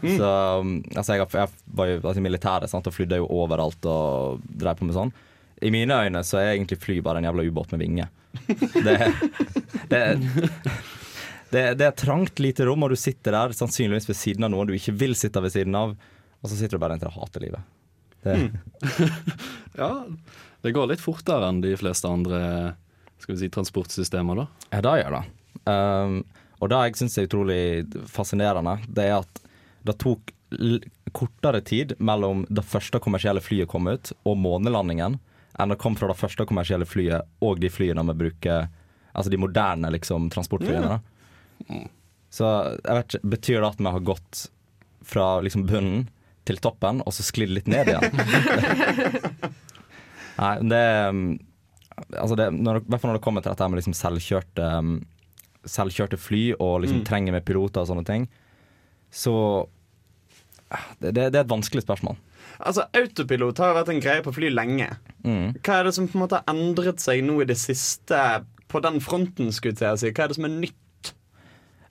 [0.03, 3.87] Så um, altså jeg, jeg var jo altså, i militæret sant, og flydde jo overalt
[3.89, 5.13] og drev på med sånn.
[5.65, 8.11] I mine øyne så er egentlig fly bare en jævla ubåt med vinger.
[8.85, 8.93] Det,
[9.89, 10.01] det,
[11.49, 14.51] det, det er et trangt, lite rom, og du sitter der sannsynligvis ved siden av
[14.53, 17.17] noen du ikke vil sitte ved siden av, og så sitter du bare der og
[17.23, 17.63] hater livet.
[18.27, 18.35] Det,
[19.81, 19.89] Ja,
[20.67, 22.41] det går litt fortere enn de fleste andre
[23.17, 24.47] skal vi si, transportsystemer, da.
[24.69, 25.23] Ja, det gjør det.
[25.65, 26.17] Um,
[26.61, 27.61] og det jeg syns er utrolig
[28.11, 29.41] fascinerende, det er at
[29.87, 30.77] det tok l
[31.15, 35.17] kortere tid mellom det første kommersielle flyet kom ut, og månelandingen,
[35.57, 38.67] enn det kom fra det første kommersielle flyet og de flyene vi bruker
[39.17, 40.99] Altså de moderne liksom, transportflyene.
[41.71, 41.87] Mm.
[42.29, 44.41] Så jeg vet ikke, betyr det at vi har gått
[45.01, 46.03] fra liksom bunnen
[46.45, 48.13] til toppen, og så sklidd litt ned igjen?
[50.37, 51.21] Nei, det um,
[51.97, 54.99] Altså det, når, I hvert fall når det kommer til dette med liksom selvkjørte, um,
[55.65, 57.07] selvkjørte fly og liksom Mm.
[57.07, 58.27] trenger med piloter og sånne ting,
[59.09, 59.33] så
[61.01, 62.17] det, det, er et vanskelig spørsmål.
[62.59, 64.89] Altså, Autopilot har vært en greie på fly lenge.
[65.23, 65.55] Mm.
[65.63, 68.19] Hva er det som på en måte har endret seg nå i det siste
[68.67, 69.51] på den fronten?
[69.55, 70.11] skulle jeg si?
[70.11, 71.13] Hva er det som er nytt?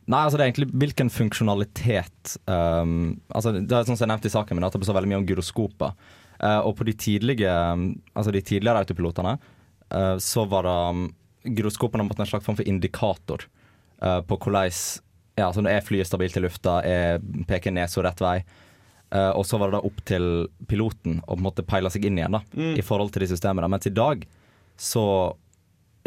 [0.06, 4.30] Nei, altså det er egentlig hvilken funksjonalitet um, Altså Det er sånn som jeg nevnte
[4.30, 5.96] i saken min, at det består veldig mye om gyroskoper.
[6.42, 9.38] Uh, og på de tidlige um, Altså de tidligere autopilotene
[9.88, 11.06] uh, så var det um,
[11.46, 13.46] Gyroskopene måtte en slags form for indikator
[14.02, 14.68] uh, på hvordan
[15.36, 17.18] Ja, altså er flyet stabilt i lufta, er,
[17.48, 18.38] peker nesa rett vei.
[19.36, 20.24] Og så var det da opp til
[20.64, 22.78] piloten å på en måte peile seg inn igjen da Mm.
[22.80, 23.68] i forhold til de systemene.
[23.68, 24.24] Mens i dag
[24.80, 25.04] så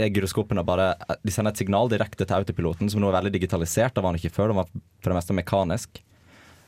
[0.01, 3.93] er gyroskopene bare De sender et signal direkte til autopiloten, som nå er veldig digitalisert.
[3.93, 6.01] Det var han ikke før, det var for det meste mekanisk.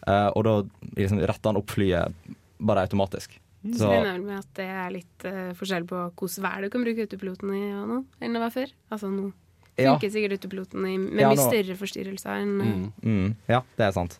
[0.06, 0.56] Uh, og da
[1.02, 3.41] liksom, retter han opp flyet bare automatisk.
[3.62, 6.70] Så Så regner vel med at det er litt uh, forskjell på hvordan vær du
[6.74, 8.72] kan bruke autopiloten i ja, nå, enn det var før.
[8.90, 9.28] Altså nå
[9.78, 9.94] Ja.
[10.02, 13.92] sikkert autopiloten i, med Ja, mye nå- større forstyrrelser enn eh, mm, Ja, det er
[13.96, 14.18] sant.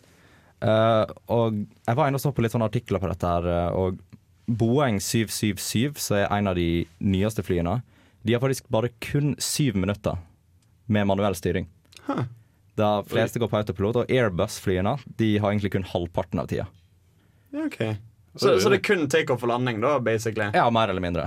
[0.62, 3.98] Uh, og jeg var inne og så på litt sånne artikler på dette her, og
[4.46, 7.80] Boeing 777, som er en av de nyeste flyene,
[8.22, 10.18] de har faktisk bare kun syv minutter
[10.86, 11.66] med manuell styring.
[12.06, 12.24] Huh.
[12.78, 16.66] De fleste går på autopilot, og Airbus-flyene de har egentlig kun halvparten av tida.
[17.52, 17.80] Ja, ok.
[18.36, 20.48] Så, så det er kun takeoff og landing, da, basically?
[20.56, 21.26] Ja, mer eller mindre.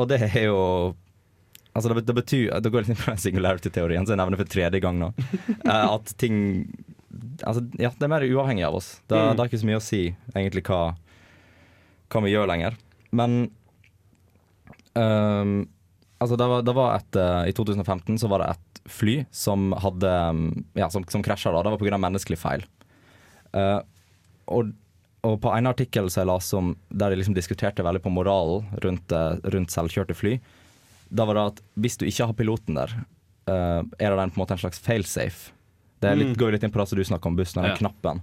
[0.00, 0.58] Og det er jo
[1.74, 4.50] Altså det, det betyr Det går litt inn på den singularity-teorien som jeg nevner for
[4.50, 5.08] tredje gang nå.
[5.70, 6.38] eh, at ting
[7.44, 8.88] Altså, ja, det er mer uavhengig av oss.
[9.06, 9.34] Det, Mm.
[9.36, 10.00] det har ikke så mye å si
[10.34, 10.80] egentlig hva,
[12.10, 12.76] hva vi gjør lenger.
[13.14, 13.36] Men
[14.94, 15.54] um,
[16.22, 19.72] Altså, det var, det var et eh, I 2015 så var det et fly som
[19.82, 20.44] hadde um,
[20.78, 21.52] Ja, som, som krasja.
[21.52, 21.98] Det var pga.
[22.00, 22.64] menneskelig feil.
[23.54, 23.80] Uh,
[24.46, 24.72] og,
[25.24, 28.66] og på en artikkel som jeg leste om der de liksom diskuterte veldig på moralen
[28.84, 30.34] rundt, eh, rundt selvkjørte fly,
[31.14, 32.92] da var det at hvis du ikke har piloten der,
[33.48, 35.52] uh, er det den på en måte en slags failsafe.
[36.00, 36.36] Det litt, Mm.
[36.40, 37.76] går litt inn på det som du snakker om bussen, den Ja.
[37.76, 38.20] knappen.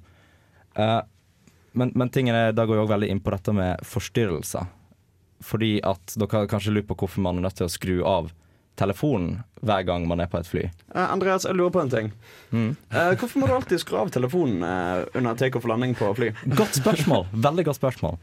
[0.78, 1.02] Uh,
[1.74, 4.68] men, men tingen er, da går jeg også veldig inn på dette med forstyrrelser.
[5.42, 8.32] Fordi at dere kanskje lurer på hvorfor man er nødt til å skru av
[8.80, 10.64] telefonen hver gang man er på et fly.
[10.94, 12.12] Uh, Andreas, jeg lurer på en ting.
[12.52, 12.70] Mm.
[12.94, 16.32] Uh, hvorfor må du alltid skru av telefonen uh, under takeoff og landing på fly?
[16.62, 17.28] Godt spørsmål.
[17.32, 18.18] Veldig godt spørsmål.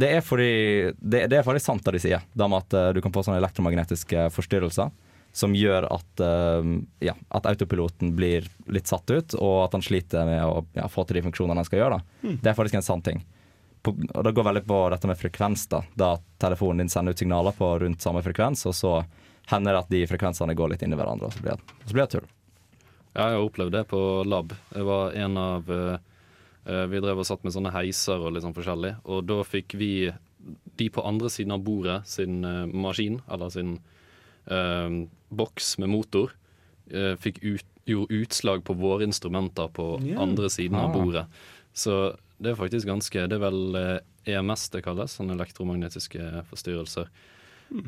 [0.00, 0.50] Det er fordi
[0.98, 3.40] Det, det er faktisk sant det de sier, det med at du kan få sånne
[3.40, 4.92] elektromagnetiske forstyrrelser
[5.34, 6.22] som gjør at,
[7.02, 11.04] ja, at autopiloten blir litt satt ut, og at han sliter med å ja, få
[11.06, 11.98] til de funksjonene han skal gjøre.
[12.22, 12.38] Mm.
[12.42, 13.22] Det er faktisk en sann ting.
[13.82, 16.10] På, og Det går veldig på dette med frekvens, da, da
[16.42, 18.92] telefonen din sender ut signaler på rundt samme frekvens, og så
[19.50, 21.96] hender det at de frekvensene går litt inn i hverandre, og så blir det, så
[21.96, 22.28] blir det tull.
[23.10, 24.52] Ja, jeg har opplevd det på lab.
[24.74, 25.96] Jeg var en av eh,
[26.70, 29.74] eh, Vi drev og satt med sånne heiser og litt sånn forskjellig, og da fikk
[29.80, 29.92] vi
[30.80, 33.74] de på andre siden av bordet sin uh, maskin, eller sin
[34.48, 36.32] uh, boks med motor,
[36.90, 40.20] eh, fikk ut, gjorde utslag på våre instrumenter på yeah.
[40.22, 40.94] andre siden av Ah.
[40.94, 41.26] bordet.
[41.72, 47.10] Så det er faktisk ganske Det er vel eh, EMS det kalles, sånne elektromagnetiske forstyrrelser.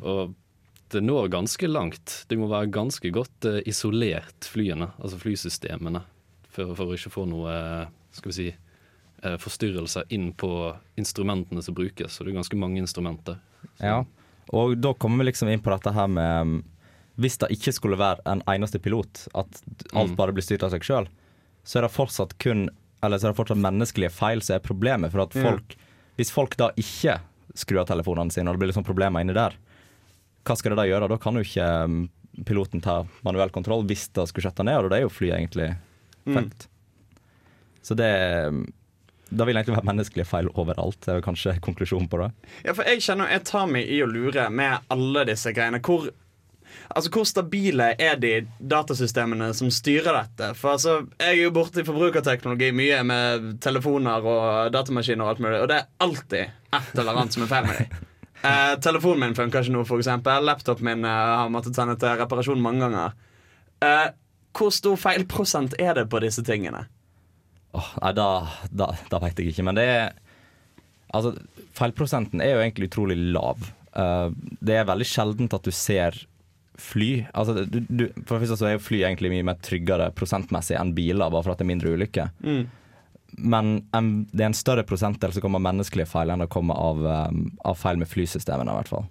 [0.03, 0.35] Og
[0.93, 2.17] det når ganske langt.
[2.29, 6.05] De må være ganske godt eh, isolert, flyene, altså flysystemene,
[6.53, 8.51] for, for å ikke få noe eh, skal vi si,
[9.23, 10.49] forstyrrelser inn på
[10.99, 12.11] instrumentene som brukes.
[12.11, 13.37] Så det er ganske mange instrumenter.
[13.79, 14.01] Ja,
[14.51, 16.57] og da kommer vi liksom inn på dette her med um,
[17.23, 19.61] Hvis det ikke skulle være en eneste pilot, at
[19.93, 20.17] alt Mm.
[20.19, 21.07] bare blir styrt av seg sjøl,
[21.63, 22.67] så er det fortsatt kun
[23.03, 25.11] Eller så er det fortsatt menneskelige feil som er problemet.
[25.13, 25.43] For at Ja.
[25.51, 25.77] folk
[26.19, 27.21] Hvis folk da ikke
[27.57, 29.55] skrur av telefonene sine, og det blir liksom problemer inni der,
[30.45, 31.09] hva skal det da gjøre?
[31.09, 32.11] Da kan jo ikke um,
[32.45, 35.77] piloten ta manuell kontroll hvis det skulle skjøtte ned, og det er jo flyet egentlig
[36.25, 36.53] Mm.
[37.83, 38.61] Så det um,
[39.33, 42.29] Da vil det egentlig være menneskelige feil overalt, det er jo kanskje konklusjonen på det.
[42.67, 45.81] Ja, for jeg kjenner jeg tar meg i å lure med alle disse greiene.
[45.81, 46.11] Hvor,
[46.89, 50.53] altså, hvor stabile er de datasystemene som styrer dette?
[50.59, 55.61] For altså, Jeg er jo borti forbrukerteknologi mye med telefoner og datamaskiner og alt mulig,
[55.61, 56.41] og det er alltid
[56.73, 58.01] et eller annet som er feil med dem.
[58.43, 60.43] Eh, telefonen min funker ikke nå, eksempel.
[60.43, 63.13] Laptopen min eh, har måttet sende til reparasjon mange ganger.
[63.87, 64.09] Eh,
[64.51, 66.81] hvor stor feilprosent er det på disse tingene?
[67.71, 68.27] Oh, nei, da,
[68.75, 69.67] da, da veit jeg ikke.
[69.69, 70.11] Men det er
[71.13, 71.35] Altså,
[71.77, 73.61] feilprosenten er jo egentlig utrolig lav.
[73.93, 74.33] Uh,
[74.65, 76.17] det er veldig sjeldent at du ser
[76.79, 80.11] fly Altså, du, du, For det første så er jo fly egentlig mye mer tryggere
[80.17, 82.31] prosentmessig enn biler, bare for at det er mindre ulykker.
[82.43, 82.67] Mm.
[83.39, 86.77] Men en, det er en større prosentdel som kommer av menneskelige feil enn det kommer
[86.77, 87.01] av,
[87.33, 89.07] um, av feil med flysystemene, i hvert fall.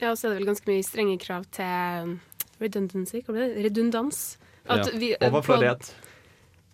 [0.00, 2.16] Ja, og så er det vel ganske mye strenge krav til um,
[2.62, 3.64] redundancy, hva blir det?
[3.68, 4.20] Redundans.
[4.68, 4.82] Ja.
[4.94, 5.92] vi- Overflødighet.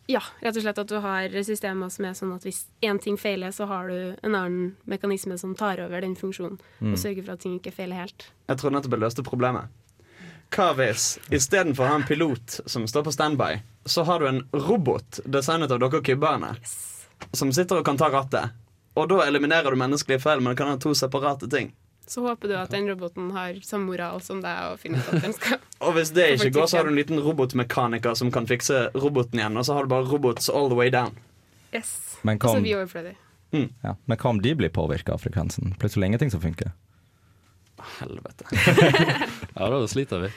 [0.08, 3.16] Ja, rett og slett at du har systemer som er sånn at hvis én ting
[3.16, 6.92] feiler, så har du en annen mekanisme som tar over den funksjonen, Mm.
[6.92, 8.26] og sørger for at ting ikke feiler helt.
[8.48, 9.68] Jeg tror nettopp jeg løste problemet.
[10.54, 13.56] Hva hvis istedenfor å ha en pilot som står på standby,
[13.90, 16.52] så har du en robot designet av dere kubberne,
[17.34, 18.54] som sitter og kan ta rattet?
[18.94, 21.72] Og da eliminerer du menneskelige feil, men det kan ha to separate ting.
[22.06, 25.24] Så håper du at den roboten har samme moral som deg og finner ut at
[25.24, 28.46] den skal Og hvis det ikke går, så har du en liten robotmekaniker som kan
[28.46, 31.16] fikse roboten igjen, og så har du bare robots all the way down.
[31.74, 32.20] Yes.
[32.22, 33.16] Men hva så om- er vi
[33.58, 33.68] mm.
[33.82, 33.96] Ja.
[34.04, 35.74] Men hva om de blir påvirka av frekvensen?
[35.80, 36.70] Plutselig ingenting som funker.
[38.00, 38.48] Helvete.
[39.54, 40.30] Ja, da sliter vi.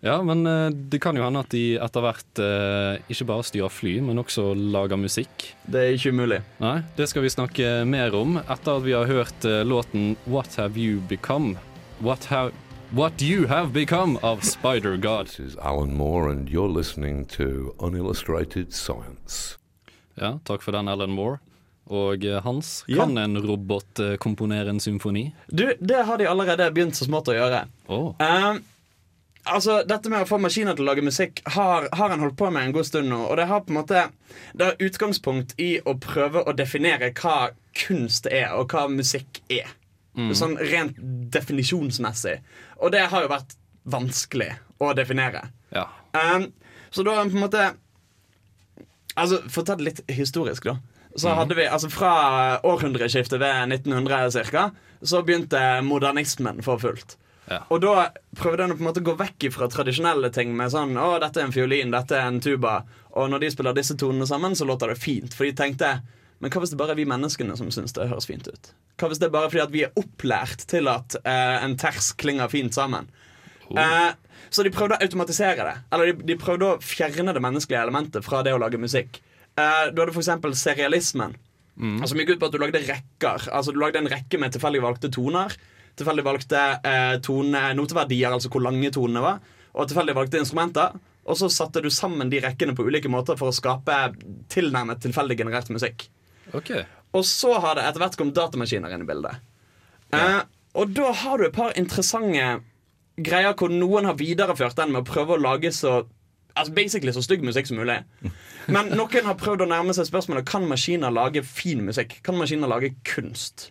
[0.00, 3.68] Ja, men eh, det kan jo hende at de etter hvert eh, ikke bare styrer
[3.72, 5.50] fly, men også lager musikk.
[5.68, 6.38] Det er ikke umulig.
[6.62, 10.56] Nei, det skal vi snakke mer om etter at vi har hørt eh, låten What
[10.56, 11.58] Have You Become?
[12.00, 12.56] What have,
[12.96, 15.28] What You Have Become av Spider God.
[15.28, 19.58] This is Alan Moore, and you're listening to Unillustrated Science.
[20.16, 21.38] Ja, takk for den, Alan Moore.
[21.90, 23.02] Og Hans, Hans, Ja.
[23.02, 25.32] kan en robot eh, komponere en symfoni?
[25.48, 27.64] Du, det har de allerede begynt så smått å gjøre.
[27.90, 28.12] Oh.
[28.22, 28.60] Um,
[29.44, 32.50] altså, Dette med å få maskiner til å lage musikk har, har en holdt på
[32.54, 33.18] med en god stund nå.
[33.26, 34.04] Og det har på en måte
[34.54, 37.50] Det har utgangspunkt i å prøve å definere hva
[37.86, 39.74] kunst er, og hva musikk er.
[40.14, 40.30] Mm.
[40.34, 40.96] Sånn rent
[41.34, 42.38] definisjonsmessig.
[42.78, 43.56] Og det har jo vært
[43.90, 45.48] vanskelig å definere.
[45.74, 45.88] Ja.
[46.14, 46.52] Um,
[46.90, 47.68] så da har en på en måte
[49.18, 50.76] Altså, For å ta det litt historisk, da.
[51.16, 51.36] Så Mhm.
[51.36, 54.70] hadde vi, altså Fra århundreskiftet ved 1900 cirka,
[55.02, 57.16] så begynte modernismen for fullt.
[57.50, 57.64] Ja.
[57.70, 60.94] Og da prøvde en å på en måte gå vekk fra tradisjonelle ting med sånn
[60.96, 62.84] Å, dette er en fiolin, dette er en tuba.
[63.16, 65.34] Og når de spiller disse tonene sammen, så låter det fint.
[65.34, 66.00] For de tenkte
[66.40, 68.70] Men hva hvis det bare er vi menneskene som syns det høres fint ut?
[68.96, 72.12] Hva hvis det er bare fordi at vi er opplært til at eh, en ters
[72.16, 73.08] klinger fint sammen?
[73.76, 74.12] Eh,
[74.50, 75.74] så de prøvde å automatisere det.
[75.92, 79.20] Eller de, de prøvde å fjerne det menneskelige elementet fra det å lage musikk.
[79.94, 80.60] Du hadde f.eks.
[80.60, 81.36] serialismen.
[81.80, 82.00] Mm.
[82.04, 83.46] Som gikk ut på at du lagde rekker.
[83.48, 85.54] Altså Du lagde en rekke med tilfeldig valgte toner.
[85.98, 89.40] Tilfeldig valgte eh, tone, noteverdier, altså hvor lange tonene var.
[89.74, 90.96] Og tilfeldig valgte instrumenter.
[91.30, 93.98] Og så satte du sammen de rekkene på ulike måter for å skape
[94.52, 96.08] tilnærmet tilfeldig generert musikk.
[96.56, 96.72] Ok.
[97.16, 99.42] Og så har det etter hvert kommet datamaskiner inn i bildet.
[100.14, 100.40] Eh,
[100.78, 102.60] og da har du et par interessante
[103.20, 106.02] greier hvor noen har videreført den med å prøve å lage så
[106.50, 107.94] Altså basically så stygg musikk som mulig.
[108.68, 112.18] Men noen har prøvd å nærme seg spørsmålet Kan maskiner lage fin musikk.
[112.26, 113.70] Kan maskiner lage kunst.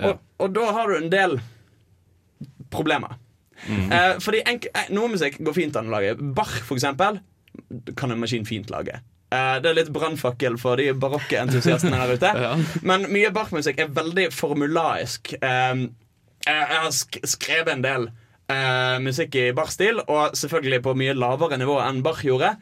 [0.00, 1.38] Og, og da har du en del
[2.72, 3.18] problemer.
[3.66, 6.16] Eh, fordi enk, eh, Noe musikk går fint an å lage.
[6.36, 7.20] Bach, for eksempel,
[7.96, 9.00] kan en maskin fint lage.
[9.34, 12.52] Eh, det er litt brannfakkel for de barokke entusiastene der ute.
[12.88, 15.34] Men mye Bach-musikk er veldig formulaisk.
[15.40, 15.86] Eh,
[16.46, 18.08] jeg har sk skrevet en del
[18.52, 22.54] eh, musikk i Bach-stil, og selvfølgelig på mye lavere nivå enn Bach gjorde.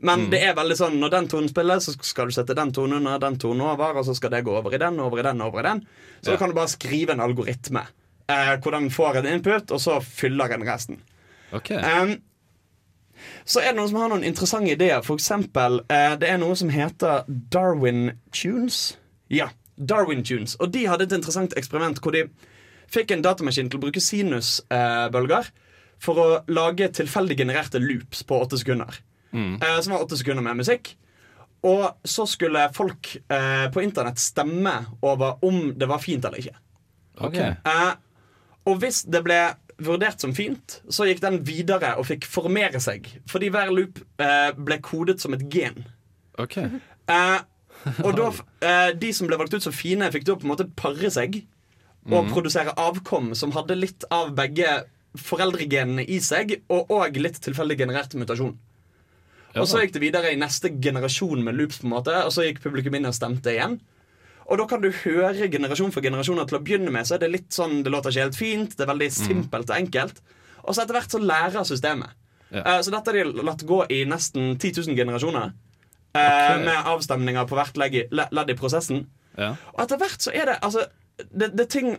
[0.00, 3.00] Men det er veldig sånn når den tonen spiller, så skal du sette den tonen
[3.00, 5.40] under, den tonen over, og så skal det gå over i den, over i den,
[5.42, 5.80] over i den.
[6.20, 6.36] Så Ja.
[6.36, 7.82] da kan du bare skrive en algoritme
[8.28, 11.00] eh, hvor den får en input, og så fyller den resten.
[11.52, 11.70] Ok.
[11.70, 12.20] Um,
[13.44, 15.02] så er det noen som har noen interessante ideer.
[15.02, 18.96] For eksempel, eh, det er noe som heter Darwin Tunes.
[19.30, 20.54] Ja, Darwin Tunes.
[20.60, 22.28] Og de hadde et interessant eksperiment hvor de
[22.88, 25.50] fikk en datamaskin til å bruke sinusbølger
[25.98, 29.00] for å lage tilfeldig genererte loops på åtte sekunder.
[29.36, 30.94] Eh, som var åtte sekunder med musikk.
[31.66, 36.58] Og så skulle folk eh, på internett stemme over om det var fint eller ikke.
[37.18, 37.38] Ok.
[37.42, 37.90] Eh,
[38.68, 39.40] og hvis det ble
[39.82, 43.06] vurdert som fint, så gikk den videre og fikk formere seg.
[43.30, 45.82] Fordi hver loop eh, ble kodet som et gen.
[46.38, 46.58] Ok.
[46.58, 47.38] Eh,
[48.04, 48.28] og da,
[48.68, 51.42] eh, de som ble valgt ut som fine, fikk da på en måte pare seg
[52.08, 52.30] og mm.
[52.32, 54.78] produsere avkom som hadde litt av begge
[55.18, 58.54] foreldregenene i seg, og òg litt tilfeldig generert mutasjon.
[59.56, 62.44] Og så gikk det videre i neste generasjon med loops, på en måte og så
[62.44, 63.78] gikk publikum inn og stemte igjen.
[64.48, 67.32] Og da kan du høre generasjon for generasjon til å begynne med så er det
[67.34, 70.22] litt sånn Det låter ikke helt fint, det er veldig simpelt og enkelt.
[70.64, 72.16] Og så etter hvert så lærer systemet.
[72.48, 72.62] Ja.
[72.64, 75.52] Uh, så dette har de latt gå i nesten 10 000 generasjoner.
[76.16, 76.62] Uh, okay.
[76.64, 79.04] Med avstemninger på hvert ledd i prosessen.
[79.36, 79.52] Ja.
[79.74, 80.86] Og etter hvert så er det altså
[81.18, 81.98] det, det ting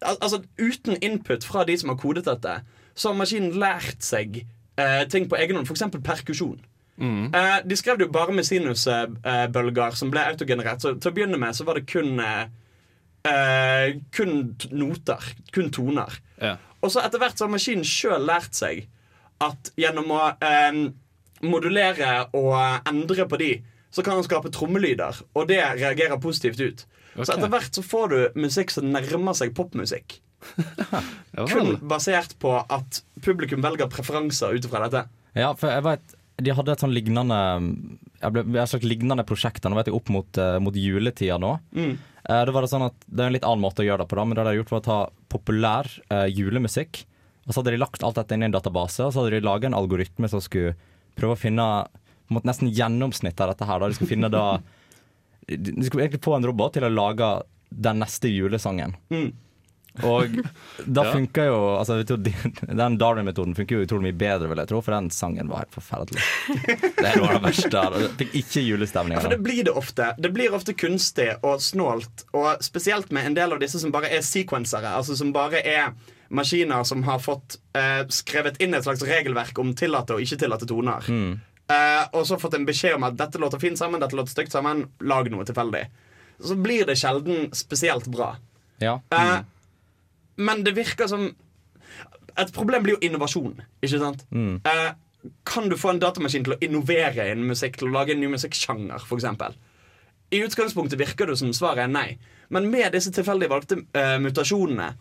[0.00, 2.54] Altså Uten input fra de som har kodet dette,
[2.96, 4.38] så har maskinen lært seg
[4.80, 5.68] eh, ting på egen hånd.
[5.68, 6.00] F.eks.
[6.04, 6.58] perkusjon.
[7.00, 7.34] Mm.
[7.34, 10.82] Eh, de skrev det jo bare med sinusbølger som ble autogenerert.
[10.82, 12.48] Så til å begynne med så var det kun eh,
[13.28, 14.34] eh, Kun
[14.72, 15.30] noter.
[15.54, 16.20] Kun toner.
[16.40, 16.56] Ja.
[16.80, 18.86] Og så etter hvert så har maskinen sjøl lært seg
[19.44, 20.80] at gjennom å eh,
[21.46, 22.54] modulere og
[22.88, 23.52] endre på de,
[23.90, 26.82] så kan den skape trommelyder, og det reagerer positivt ut.
[27.16, 30.20] Så etter hvert så får du musikk som nærmer seg popmusikk.
[31.52, 35.04] Kun basert på at publikum velger preferanser ut ifra dette.
[35.36, 37.36] Ja, for jeg vet De hadde et sånn lignende
[38.18, 41.52] jeg ble, Et slags lignende prosjekt nå vet jeg, opp mot, eh, mot juletida nå.
[41.76, 41.92] Mm.
[42.24, 44.10] Eh, det var det sånn at det er en litt annen måte å gjøre det
[44.10, 44.98] på, da, men det de har gjort var å ta
[45.32, 47.04] populær eh, julemusikk.
[47.46, 49.46] Og så hadde de lagt alt dette inn i en database, og så hadde de
[49.46, 50.74] laga en algoritme som skulle
[51.16, 51.68] prøve å finne
[52.28, 53.80] måte, nesten gjennomsnitt av dette her.
[53.80, 53.88] Da.
[53.88, 54.44] De skulle finne da
[55.50, 57.28] de skulle egentlig få en robot til å lage
[57.70, 58.96] den neste julesangen.
[59.10, 59.32] Mm.
[60.06, 60.36] Og
[60.86, 61.12] da Ja.
[61.12, 62.30] funka jo altså, vet du,
[62.68, 65.74] Den Darwin-metoden funker jo utrolig mye bedre, vil jeg tro, for den sangen var helt
[65.74, 66.22] forferdelig.
[66.96, 67.82] Det er noe av det verste.
[67.96, 70.12] Jeg Fikk ikke julestemning Ja, for det blir det ofte.
[70.18, 72.24] Det blir ofte kunstig og snålt.
[72.32, 75.92] Og spesielt med en del av disse som bare er sequensere, Altså som bare er
[76.30, 80.68] maskiner som har fått eh, skrevet inn et slags regelverk om tillatte og ikke tillatte
[80.70, 81.02] toner.
[81.10, 81.40] Mm.
[81.70, 84.54] Eh, og så fått en beskjed om at dette låter fint sammen, dette låter stygt
[84.54, 84.84] sammen.
[85.02, 85.82] Lag noe tilfeldig.
[86.40, 88.36] Så blir det sjelden spesielt bra.
[88.78, 89.00] Ja.
[89.10, 89.40] Eh,
[90.40, 91.30] men det virker som
[92.38, 94.20] Et problem blir jo innovasjon, ikke sant?
[94.30, 94.60] Mm.
[94.64, 94.92] Eh,
[95.44, 98.28] kan du få en datamaskin til å innovere innen musikk, til å lage en ny
[98.30, 99.56] musikksjanger, f.eks.?
[100.30, 102.06] I utgangspunktet virker det som svaret er nei.
[102.54, 104.92] Men med disse tilfeldig valgte eh, mutasjonene,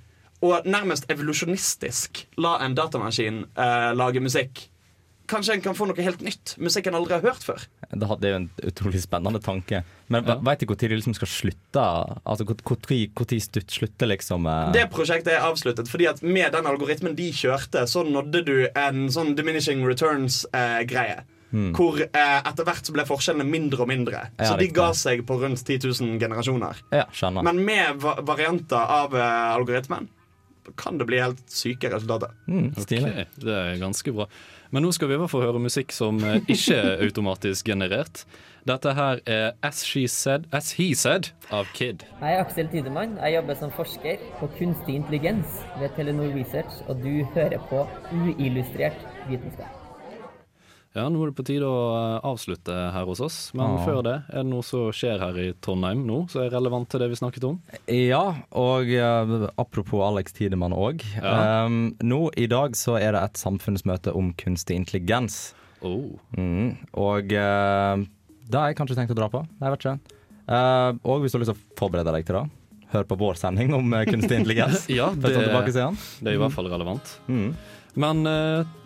[0.41, 4.65] og nærmest evolusjonistisk la en datamaskin eh, lage musikk,
[5.29, 6.55] kanskje en kan få noe helt nytt.
[6.57, 7.69] Musikk en aldri har hørt før.
[7.89, 9.83] Det er jo en utrolig spennende tanke.
[10.09, 10.35] Men Ja.
[10.35, 11.85] veit du når de liksom skal slutte?
[12.25, 17.15] Altså Når de slutter liksom eh, Det prosjektet er avsluttet fordi at med den algoritmen
[17.15, 21.23] de kjørte, så nådde du en sånn diminishing returns-greie.
[21.49, 21.71] Hmm.
[21.73, 24.27] Hvor eh, etter hvert så ble forskjellene mindre og mindre.
[24.37, 26.77] Ja, så de ga seg på rundt 10 000 generasjoner.
[26.93, 27.41] Ja, skjønner.
[27.47, 30.09] Men med va varianter av eh, algoritmen
[30.77, 32.35] kan det bli helt syke resultater.
[32.77, 32.91] Ok,
[33.41, 34.27] det er ganske bra.
[34.69, 38.23] Men nå skal vi i hvert fall høre musikk som eh, ikke er automatisk generert.
[38.69, 39.81] Dette her er As
[40.13, 42.05] Said, As He Said av Kid.
[42.19, 43.17] Jeg er Aksel Tidemann.
[43.17, 49.07] Jeg jobber som forsker på kunstig intelligens ved Telenor Research, og du hører på uillustrert
[49.31, 49.78] vitenskap.
[50.97, 53.37] Ja, nå er det på tide å eh, avslutte her hos oss.
[53.53, 53.81] Men Ja.
[53.85, 57.03] før det, er det noe som skjer her i Trondheim nå som er relevant til
[57.03, 57.59] det vi snakket om?
[57.85, 58.23] Ja,
[58.57, 61.05] og eh, apropos Alex Tidemann òg.
[61.13, 61.65] Ja.
[61.65, 65.53] Um, nå i dag så er det et samfunnsmøte om kunstig intelligens.
[65.85, 66.17] Oh.
[66.33, 68.01] Mm, og uh,
[68.49, 69.45] det har jeg kanskje tenkt å dra på.
[69.61, 70.17] Jeg vet ikke.
[70.49, 72.45] Uh, og hvis du har lyst til å forberede deg til det,
[72.89, 74.89] hør på vår sending om kunstig intelligens.
[74.99, 77.13] ja, det, det er i hvert fall relevant.
[77.29, 77.53] Mm.
[78.01, 78.25] Men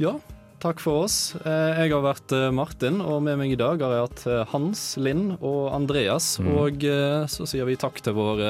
[0.04, 0.18] ja,
[0.64, 1.18] takk for oss.
[1.44, 4.46] Eh, jeg har vært eh, Martin, og med meg i dag har jeg hatt eh,
[4.54, 6.38] Hans, Linn og Andreas.
[6.40, 6.54] Mm.
[6.56, 6.88] Og
[7.34, 8.46] så sier vi takk til vår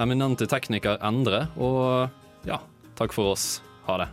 [0.00, 1.46] eminente tekniker Endre.
[1.60, 2.62] Og ja,
[2.98, 3.54] takk for oss.
[3.88, 4.10] Ha det.